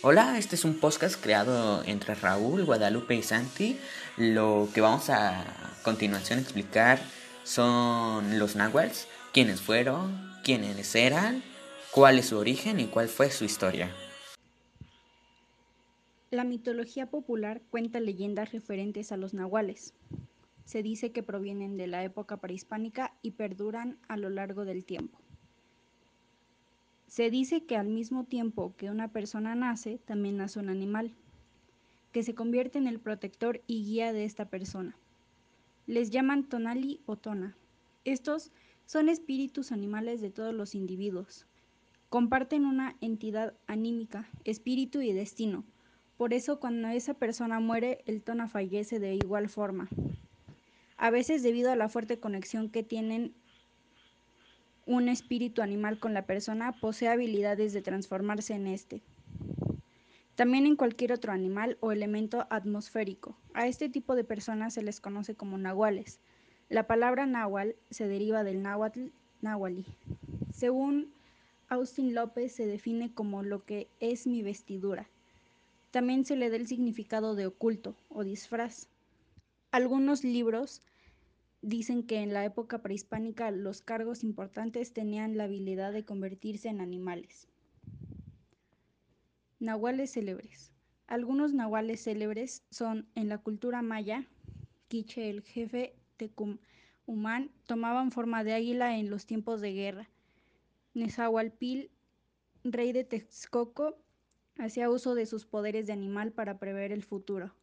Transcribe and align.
Hola, 0.00 0.38
este 0.38 0.54
es 0.54 0.64
un 0.64 0.78
podcast 0.78 1.20
creado 1.20 1.82
entre 1.82 2.14
Raúl, 2.14 2.64
Guadalupe 2.64 3.16
y 3.16 3.22
Santi. 3.22 3.76
Lo 4.16 4.68
que 4.72 4.80
vamos 4.80 5.10
a 5.10 5.44
continuación 5.82 6.38
explicar 6.38 7.00
son 7.42 8.38
los 8.38 8.54
náhuatls, 8.54 9.08
quiénes 9.32 9.60
fueron, 9.60 10.16
quiénes 10.44 10.94
eran, 10.94 11.42
cuál 11.90 12.20
es 12.20 12.26
su 12.26 12.38
origen 12.38 12.78
y 12.78 12.86
cuál 12.86 13.08
fue 13.08 13.28
su 13.30 13.44
historia. 13.44 13.92
La 16.30 16.44
mitología 16.44 17.10
popular 17.10 17.60
cuenta 17.68 17.98
leyendas 17.98 18.52
referentes 18.52 19.10
a 19.10 19.16
los 19.16 19.34
nahuales. 19.34 19.94
Se 20.64 20.84
dice 20.84 21.10
que 21.10 21.24
provienen 21.24 21.76
de 21.76 21.88
la 21.88 22.04
época 22.04 22.36
prehispánica 22.36 23.14
y 23.20 23.32
perduran 23.32 23.98
a 24.06 24.16
lo 24.16 24.30
largo 24.30 24.64
del 24.64 24.84
tiempo. 24.84 25.18
Se 27.08 27.30
dice 27.30 27.64
que 27.64 27.76
al 27.76 27.88
mismo 27.88 28.24
tiempo 28.24 28.74
que 28.76 28.90
una 28.90 29.08
persona 29.08 29.54
nace, 29.54 29.98
también 30.04 30.36
nace 30.36 30.60
un 30.60 30.68
animal, 30.68 31.14
que 32.12 32.22
se 32.22 32.34
convierte 32.34 32.76
en 32.76 32.86
el 32.86 33.00
protector 33.00 33.62
y 33.66 33.82
guía 33.84 34.12
de 34.12 34.24
esta 34.24 34.44
persona. 34.44 34.94
Les 35.86 36.10
llaman 36.10 36.44
tonali 36.44 37.00
o 37.06 37.16
tona. 37.16 37.56
Estos 38.04 38.52
son 38.84 39.08
espíritus 39.08 39.72
animales 39.72 40.20
de 40.20 40.30
todos 40.30 40.54
los 40.54 40.74
individuos. 40.74 41.46
Comparten 42.10 42.66
una 42.66 42.94
entidad 43.00 43.54
anímica, 43.66 44.28
espíritu 44.44 45.00
y 45.00 45.12
destino. 45.12 45.64
Por 46.18 46.34
eso 46.34 46.60
cuando 46.60 46.88
esa 46.88 47.14
persona 47.14 47.58
muere, 47.58 48.02
el 48.04 48.22
tona 48.22 48.48
fallece 48.48 48.98
de 48.98 49.14
igual 49.14 49.48
forma. 49.48 49.88
A 50.98 51.08
veces 51.08 51.42
debido 51.42 51.70
a 51.70 51.76
la 51.76 51.88
fuerte 51.88 52.20
conexión 52.20 52.68
que 52.68 52.82
tienen 52.82 53.32
un 54.88 55.10
espíritu 55.10 55.60
animal 55.60 56.00
con 56.00 56.14
la 56.14 56.24
persona, 56.24 56.72
posee 56.72 57.08
habilidades 57.08 57.74
de 57.74 57.82
transformarse 57.82 58.54
en 58.54 58.66
este. 58.66 59.02
También 60.34 60.64
en 60.64 60.76
cualquier 60.76 61.12
otro 61.12 61.30
animal 61.30 61.76
o 61.80 61.92
elemento 61.92 62.46
atmosférico. 62.48 63.36
A 63.52 63.66
este 63.66 63.90
tipo 63.90 64.16
de 64.16 64.24
personas 64.24 64.72
se 64.72 64.82
les 64.82 65.00
conoce 65.00 65.34
como 65.34 65.58
nahuales. 65.58 66.20
La 66.70 66.86
palabra 66.86 67.26
náhuatl 67.26 67.76
se 67.90 68.08
deriva 68.08 68.44
del 68.44 68.62
náhuatl 68.62 69.08
náhuali. 69.42 69.84
Según 70.54 71.12
Austin 71.68 72.14
López 72.14 72.52
se 72.52 72.66
define 72.66 73.12
como 73.12 73.42
lo 73.42 73.66
que 73.66 73.88
es 74.00 74.26
mi 74.26 74.42
vestidura. 74.42 75.06
También 75.90 76.24
se 76.24 76.36
le 76.36 76.48
da 76.48 76.56
el 76.56 76.66
significado 76.66 77.34
de 77.34 77.46
oculto 77.46 77.94
o 78.08 78.24
disfraz. 78.24 78.88
Algunos 79.70 80.24
libros 80.24 80.80
Dicen 81.60 82.04
que 82.04 82.18
en 82.18 82.32
la 82.32 82.44
época 82.44 82.82
prehispánica 82.82 83.50
los 83.50 83.82
cargos 83.82 84.22
importantes 84.22 84.92
tenían 84.92 85.36
la 85.36 85.44
habilidad 85.44 85.92
de 85.92 86.04
convertirse 86.04 86.68
en 86.68 86.80
animales. 86.80 87.48
Nahuales 89.58 90.12
célebres. 90.12 90.72
Algunos 91.08 91.52
nahuales 91.54 92.04
célebres 92.04 92.64
son 92.70 93.08
en 93.14 93.28
la 93.28 93.38
cultura 93.38 93.82
maya, 93.82 94.28
Quiche, 94.88 95.28
el 95.30 95.42
jefe 95.42 95.96
Tecumán, 96.16 97.50
tomaban 97.66 98.12
forma 98.12 98.44
de 98.44 98.52
águila 98.52 98.96
en 98.96 99.10
los 99.10 99.26
tiempos 99.26 99.60
de 99.60 99.72
guerra. 99.72 100.08
Nezahualpil, 100.94 101.90
rey 102.64 102.92
de 102.92 103.04
Texcoco, 103.04 103.96
hacía 104.58 104.90
uso 104.90 105.14
de 105.14 105.26
sus 105.26 105.44
poderes 105.44 105.86
de 105.86 105.92
animal 105.92 106.32
para 106.32 106.58
prever 106.58 106.92
el 106.92 107.02
futuro. 107.02 107.54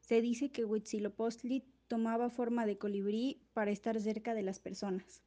Se 0.00 0.20
dice 0.20 0.50
que 0.50 0.64
Huitzilopochtli 0.64 1.64
tomaba 1.94 2.28
forma 2.28 2.66
de 2.66 2.76
colibrí 2.76 3.46
para 3.52 3.70
estar 3.70 4.00
cerca 4.00 4.34
de 4.34 4.42
las 4.42 4.58
personas. 4.58 5.22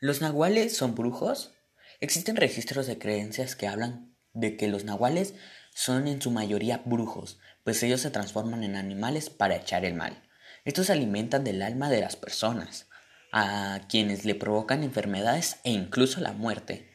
¿Los 0.00 0.20
nahuales 0.20 0.76
son 0.76 0.96
brujos? 0.96 1.54
Existen 2.00 2.34
registros 2.34 2.88
de 2.88 2.98
creencias 2.98 3.54
que 3.54 3.68
hablan 3.68 4.16
de 4.32 4.56
que 4.56 4.66
los 4.66 4.82
nahuales 4.82 5.36
son 5.72 6.08
en 6.08 6.20
su 6.20 6.32
mayoría 6.32 6.82
brujos, 6.84 7.38
pues 7.62 7.80
ellos 7.84 8.00
se 8.00 8.10
transforman 8.10 8.64
en 8.64 8.74
animales 8.74 9.30
para 9.30 9.54
echar 9.54 9.84
el 9.84 9.94
mal. 9.94 10.20
Estos 10.64 10.90
alimentan 10.90 11.44
del 11.44 11.62
alma 11.62 11.88
de 11.88 12.00
las 12.00 12.16
personas, 12.16 12.88
a 13.32 13.82
quienes 13.88 14.24
le 14.24 14.34
provocan 14.34 14.82
enfermedades 14.82 15.60
e 15.62 15.70
incluso 15.70 16.20
la 16.20 16.32
muerte. 16.32 16.90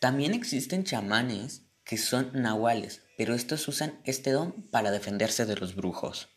También 0.00 0.34
existen 0.34 0.84
chamanes 0.84 1.62
que 1.82 1.96
son 1.96 2.30
nahuales, 2.34 3.06
pero 3.16 3.34
estos 3.34 3.66
usan 3.68 4.02
este 4.04 4.32
don 4.32 4.68
para 4.68 4.90
defenderse 4.90 5.46
de 5.46 5.56
los 5.56 5.74
brujos. 5.74 6.28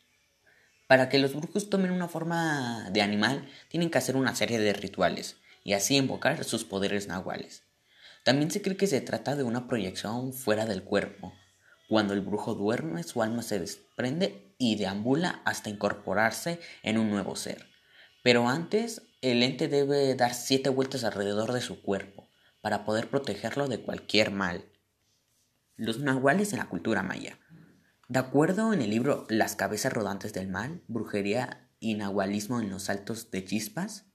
Para 0.87 1.09
que 1.09 1.17
los 1.17 1.33
brujos 1.33 1.69
tomen 1.69 1.91
una 1.91 2.07
forma 2.07 2.89
de 2.91 3.01
animal, 3.01 3.49
tienen 3.69 3.89
que 3.89 3.97
hacer 3.97 4.15
una 4.15 4.35
serie 4.35 4.59
de 4.59 4.73
rituales 4.73 5.37
y 5.63 5.73
así 5.73 5.97
invocar 5.97 6.43
sus 6.43 6.63
poderes 6.63 7.07
nahuales. 7.07 7.63
También 8.23 8.51
se 8.51 8.61
cree 8.61 8.77
que 8.77 8.87
se 8.87 9.01
trata 9.01 9.35
de 9.35 9.43
una 9.43 9.67
proyección 9.67 10.33
fuera 10.33 10.65
del 10.65 10.83
cuerpo. 10.83 11.33
Cuando 11.89 12.13
el 12.13 12.21
brujo 12.21 12.53
duerme, 12.53 13.03
su 13.03 13.23
alma 13.23 13.41
se 13.41 13.59
desprende 13.59 14.55
y 14.57 14.75
deambula 14.75 15.41
hasta 15.45 15.69
incorporarse 15.69 16.59
en 16.83 16.97
un 16.97 17.09
nuevo 17.09 17.35
ser. 17.35 17.67
Pero 18.23 18.47
antes, 18.47 19.03
el 19.21 19.43
ente 19.43 19.67
debe 19.67 20.13
dar 20.15 20.33
siete 20.33 20.69
vueltas 20.69 21.03
alrededor 21.03 21.51
de 21.51 21.61
su 21.61 21.81
cuerpo 21.81 22.27
para 22.61 22.85
poder 22.85 23.09
protegerlo 23.09 23.67
de 23.67 23.79
cualquier 23.79 24.31
mal. 24.31 24.65
Los 25.75 25.99
nahuales 25.99 26.53
en 26.53 26.59
la 26.59 26.69
cultura 26.69 27.03
maya. 27.03 27.37
De 28.07 28.19
acuerdo 28.19 28.71
en 28.71 28.83
el 28.83 28.91
libro 28.91 29.25
Las 29.29 29.55
cabezas 29.55 29.91
rodantes 29.91 30.31
del 30.31 30.47
mal, 30.47 30.83
brujería 30.87 31.67
y 31.79 31.95
nahualismo 31.95 32.59
en 32.59 32.69
los 32.69 32.89
altos 32.91 33.31
de 33.31 33.43
chispas, 33.43 34.05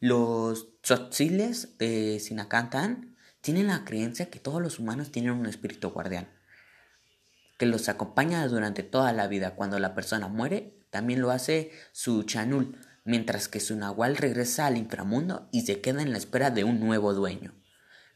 los 0.00 0.80
tzotziles 0.80 1.76
de 1.76 2.18
Sinacantán 2.18 3.14
tienen 3.42 3.66
la 3.66 3.84
creencia 3.84 4.30
que 4.30 4.38
todos 4.38 4.62
los 4.62 4.78
humanos 4.78 5.12
tienen 5.12 5.32
un 5.32 5.44
espíritu 5.44 5.90
guardián, 5.90 6.30
que 7.58 7.66
los 7.66 7.90
acompaña 7.90 8.46
durante 8.48 8.82
toda 8.82 9.12
la 9.12 9.28
vida. 9.28 9.54
Cuando 9.54 9.78
la 9.78 9.94
persona 9.94 10.28
muere, 10.28 10.78
también 10.88 11.20
lo 11.20 11.30
hace 11.30 11.72
su 11.92 12.22
chanul, 12.22 12.78
mientras 13.04 13.48
que 13.48 13.60
su 13.60 13.76
nahual 13.76 14.16
regresa 14.16 14.64
al 14.64 14.78
inframundo 14.78 15.48
y 15.52 15.66
se 15.66 15.82
queda 15.82 16.00
en 16.00 16.12
la 16.12 16.18
espera 16.18 16.50
de 16.50 16.64
un 16.64 16.80
nuevo 16.80 17.12
dueño. 17.12 17.52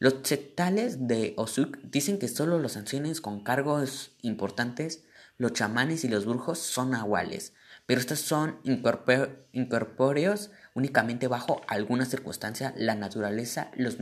Los 0.00 0.22
tzetales 0.22 1.08
de 1.08 1.34
Osuk 1.36 1.78
dicen 1.82 2.20
que 2.20 2.28
solo 2.28 2.60
los 2.60 2.76
ancianos 2.76 3.20
con 3.20 3.42
cargos 3.42 4.12
importantes, 4.22 5.02
los 5.38 5.54
chamanes 5.54 6.04
y 6.04 6.08
los 6.08 6.24
brujos 6.24 6.60
son 6.60 6.90
nahuales, 6.90 7.52
pero 7.84 8.00
estos 8.00 8.20
son 8.20 8.60
incorpóreos 9.52 10.50
únicamente 10.74 11.26
bajo 11.26 11.62
alguna 11.66 12.04
circunstancia 12.04 12.72
la 12.76 12.94
naturaleza 12.94 13.72
los 13.74 13.98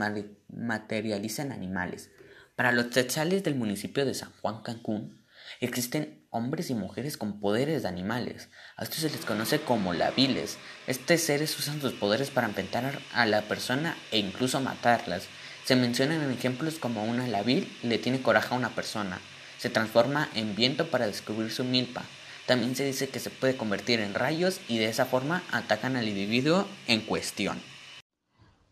materializa 0.49 1.41
en 1.41 1.51
animales. 1.51 2.11
Para 2.55 2.71
los 2.71 2.91
tzetzales 2.91 3.43
del 3.43 3.55
municipio 3.55 4.05
de 4.05 4.13
San 4.13 4.31
Juan 4.41 4.61
Cancún 4.61 5.25
existen 5.61 6.27
hombres 6.29 6.69
y 6.69 6.75
mujeres 6.75 7.17
con 7.17 7.39
poderes 7.39 7.81
de 7.81 7.87
animales. 7.87 8.49
A 8.75 8.83
estos 8.83 8.99
se 8.99 9.09
les 9.09 9.25
conoce 9.25 9.61
como 9.61 9.93
labiles. 9.93 10.57
Estos 10.85 11.21
seres 11.21 11.57
usan 11.57 11.81
sus 11.81 11.93
poderes 11.93 12.29
para 12.29 12.47
enfrentar 12.47 12.99
a 13.13 13.25
la 13.25 13.41
persona 13.43 13.95
e 14.11 14.19
incluso 14.19 14.61
matarlas. 14.61 15.27
Se 15.67 15.75
mencionan 15.75 16.31
ejemplos 16.31 16.79
como 16.79 17.03
una 17.03 17.27
labil 17.27 17.67
le 17.83 17.97
tiene 17.97 18.21
coraje 18.21 18.55
a 18.55 18.57
una 18.57 18.69
persona, 18.69 19.19
se 19.57 19.69
transforma 19.69 20.29
en 20.33 20.55
viento 20.55 20.89
para 20.89 21.07
descubrir 21.07 21.51
su 21.51 21.65
milpa. 21.65 22.03
También 22.45 22.73
se 22.73 22.85
dice 22.85 23.09
que 23.09 23.19
se 23.19 23.29
puede 23.29 23.57
convertir 23.57 23.99
en 23.99 24.13
rayos 24.13 24.61
y 24.69 24.77
de 24.77 24.85
esa 24.85 25.03
forma 25.03 25.43
atacan 25.51 25.97
al 25.97 26.07
individuo 26.07 26.63
en 26.87 27.01
cuestión. 27.01 27.57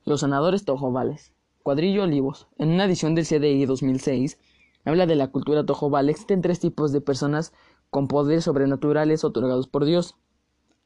Los 0.06 0.22
sanadores 0.22 0.64
tojobales. 0.64 1.34
Cuadrillo 1.64 2.04
Olivos. 2.04 2.48
En 2.58 2.70
una 2.70 2.86
edición 2.86 3.14
del 3.14 3.28
CDI 3.28 3.66
2006 3.66 4.38
habla 4.86 5.06
de 5.06 5.16
la 5.16 5.28
cultura 5.28 5.66
tojobal. 5.66 6.08
Existen 6.08 6.42
tres 6.42 6.62
tipos 6.62 6.94
de 6.94 7.02
personas 7.02 7.52
con 7.90 8.08
poderes 8.08 8.46
sobrenaturales 8.46 9.26
otorgados 9.26 9.68
por 9.68 9.84
Dios. 9.84 10.16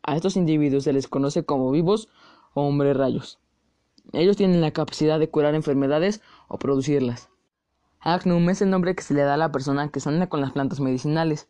A 0.02 0.16
estos 0.16 0.38
individuos 0.38 0.86
se 0.86 0.94
les 0.94 1.08
conoce 1.08 1.46
como 1.46 1.70
vivos 1.70 2.09
o 2.56 2.64
hombre 2.64 2.96
rayos. 2.96 3.38
Ellos 4.14 4.38
tienen 4.38 4.62
la 4.62 4.72
capacidad 4.72 5.20
de 5.20 5.30
curar 5.30 5.56
enfermedades 5.56 6.22
o 6.47 6.58
producirlas. 6.58 7.30
Agnum 8.00 8.50
es 8.50 8.61
el 8.61 8.70
nombre 8.70 8.96
que 8.96 9.03
se 9.03 9.14
le 9.14 9.22
da 9.22 9.34
a 9.34 9.38
la 9.38 9.52
persona 9.52 9.90
que 9.90 10.00
sana 10.00 10.28
con 10.28 10.41
las 10.41 10.52
plantas 10.52 10.79
medicinales. 10.79 11.47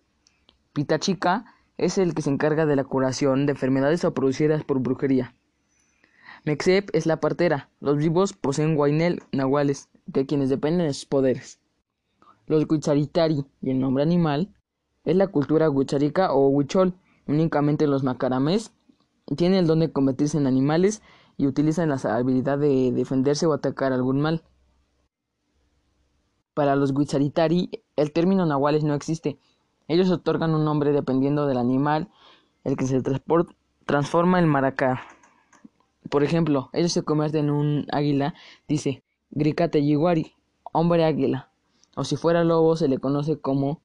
Pitachica 0.73 1.45
es 1.77 1.97
el 1.97 2.13
que 2.13 2.21
se 2.21 2.29
encarga 2.29 2.65
de 2.65 2.75
la 2.75 2.83
curación 2.83 3.45
de 3.45 3.53
enfermedades 3.53 4.03
o 4.03 4.13
producidas 4.13 4.63
por 4.63 4.79
brujería. 4.79 5.35
Mexep 6.45 6.89
es 6.94 7.06
la 7.06 7.19
partera. 7.19 7.69
Los 7.79 7.97
vivos 7.97 8.33
poseen 8.33 8.75
guainel, 8.75 9.21
nahuales, 9.31 9.89
de 10.06 10.25
quienes 10.25 10.50
dependen 10.50 10.88
de 10.88 10.94
sus 10.94 11.06
poderes. 11.06 11.59
Los 12.47 12.65
Huicharitari 12.69 13.45
y 13.61 13.69
el 13.69 13.79
nombre 13.79 14.03
animal 14.03 14.53
es 15.06 15.15
la 15.15 15.27
cultura 15.27 15.69
huicharica 15.69 16.33
o 16.33 16.50
huichol. 16.50 16.95
Únicamente 17.27 17.88
los 17.88 18.03
macaramés 18.03 18.71
tienen 19.38 19.59
el 19.59 19.67
don 19.67 19.81
de 19.81 19.91
convertirse 19.91 20.38
en 20.38 20.47
animales 20.47 21.01
y 21.39 21.47
utilizan 21.47 21.88
la 21.88 21.95
habilidad 21.95 22.57
de 22.59 22.91
defenderse 22.91 23.45
o 23.45 23.53
atacar 23.53 23.94
algún 23.94 24.19
mal. 24.19 24.44
Para 26.53 26.75
los 26.75 26.94
Guizaritari, 26.94 27.81
el 27.95 28.12
término 28.12 28.45
nahuales 28.45 28.83
no 28.83 28.94
existe. 28.94 29.39
Ellos 29.88 30.12
otorgan 30.12 30.53
un 30.53 30.65
nombre 30.65 30.91
dependiendo 30.91 31.47
del 31.47 31.57
animal, 31.57 32.09
el 32.65 32.75
que 32.75 32.86
se 32.86 33.01
transforma 33.86 34.39
en 34.39 34.50
maracá. 34.50 35.01
Por 36.09 36.25
ejemplo, 36.25 36.69
ellos 36.74 36.91
se 36.91 37.03
convierten 37.03 37.45
en 37.45 37.51
un 37.51 37.88
águila, 37.94 38.33
dice 38.68 39.06
Gricate 39.31 39.81
Yiguari, 39.81 40.33
hombre 40.74 41.06
águila, 41.06 41.51
o 41.95 42.03
si 42.03 42.18
fuera 42.18 42.44
lobo 42.44 42.75
se 42.75 42.89
le 42.89 42.97
conoce 42.97 43.39
como 43.39 43.81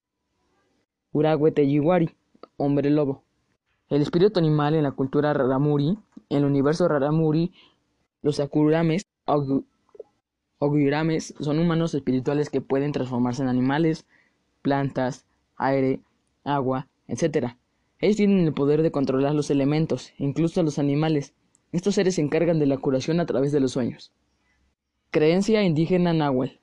Uragueteyiguari, 1.12 2.16
hombre 2.56 2.90
lobo. 2.90 3.23
El 3.94 4.02
espíritu 4.02 4.40
animal 4.40 4.74
en 4.74 4.82
la 4.82 4.90
cultura 4.90 5.32
Raramuri, 5.32 5.96
en 6.28 6.38
el 6.38 6.44
universo 6.44 6.88
Raramuri, 6.88 7.52
los 8.22 8.40
Akurames 8.40 9.06
Ogurames 10.58 11.32
son 11.38 11.60
humanos 11.60 11.94
espirituales 11.94 12.50
que 12.50 12.60
pueden 12.60 12.90
transformarse 12.90 13.42
en 13.42 13.48
animales, 13.48 14.04
plantas, 14.62 15.26
aire, 15.54 16.00
agua, 16.42 16.88
etc. 17.06 17.54
Ellos 18.00 18.16
tienen 18.16 18.44
el 18.44 18.52
poder 18.52 18.82
de 18.82 18.90
controlar 18.90 19.32
los 19.32 19.52
elementos, 19.52 20.12
incluso 20.18 20.64
los 20.64 20.80
animales. 20.80 21.32
Estos 21.70 21.94
seres 21.94 22.16
se 22.16 22.20
encargan 22.20 22.58
de 22.58 22.66
la 22.66 22.78
curación 22.78 23.20
a 23.20 23.26
través 23.26 23.52
de 23.52 23.60
los 23.60 23.70
sueños. 23.70 24.12
Creencia 25.12 25.62
indígena 25.62 26.12
náhuatl. 26.12 26.56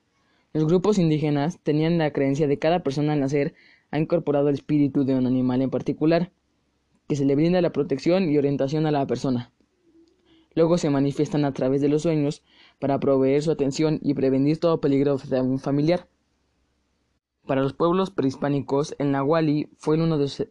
Los 0.52 0.66
grupos 0.66 0.98
indígenas 0.98 1.58
tenían 1.62 1.96
la 1.96 2.10
creencia 2.10 2.46
de 2.46 2.56
que 2.56 2.60
cada 2.60 2.82
persona 2.82 3.14
al 3.14 3.20
nacer 3.20 3.54
ha 3.90 3.98
incorporado 3.98 4.50
el 4.50 4.56
espíritu 4.56 5.04
de 5.04 5.14
un 5.14 5.26
animal 5.26 5.62
en 5.62 5.70
particular, 5.70 6.30
que 7.08 7.16
se 7.16 7.24
le 7.24 7.34
brinda 7.34 7.60
la 7.60 7.72
protección 7.72 8.30
y 8.30 8.38
orientación 8.38 8.86
a 8.86 8.90
la 8.90 9.06
persona. 9.06 9.52
Luego 10.54 10.78
se 10.78 10.90
manifiestan 10.90 11.44
a 11.44 11.52
través 11.52 11.80
de 11.80 11.88
los 11.88 12.02
sueños 12.02 12.42
para 12.78 13.00
proveer 13.00 13.42
su 13.42 13.50
atención 13.50 13.98
y 14.02 14.14
prevenir 14.14 14.60
todo 14.60 14.80
peligro 14.80 15.18
familiar. 15.18 16.08
Para 17.46 17.62
los 17.62 17.72
pueblos 17.72 18.10
prehispánicos, 18.10 18.94
el 18.98 19.10
nahuali 19.12 19.70
fue 19.78 19.96
uno 19.96 20.16
de 20.16 20.24
los 20.24 20.46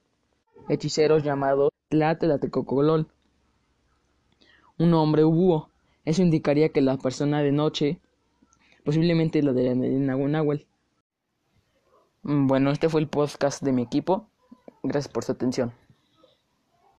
hechiceros 0.69 1.23
llamado 1.23 1.71
Tlateloltecolol, 1.89 3.07
un 4.77 4.93
hombre 4.93 5.23
búho. 5.23 5.69
Eso 6.03 6.21
indicaría 6.23 6.69
que 6.69 6.81
la 6.81 6.97
persona 6.97 7.41
de 7.41 7.51
noche, 7.51 7.99
posiblemente 8.83 9.43
la 9.43 9.53
de 9.53 9.75
Nahual. 9.75 10.65
Bueno, 12.23 12.71
este 12.71 12.89
fue 12.89 13.01
el 13.01 13.07
podcast 13.07 13.61
de 13.61 13.71
mi 13.71 13.83
equipo. 13.83 14.27
Gracias 14.83 15.13
por 15.13 15.23
su 15.23 15.31
atención. 15.31 15.73